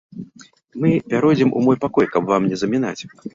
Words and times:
Мы 0.85 0.89
пяройдзем 1.13 1.53
у 1.59 1.61
мой 1.67 1.77
пакой, 1.85 2.09
каб 2.17 2.23
вам 2.33 2.49
не 2.55 2.61
замінаць. 2.65 2.97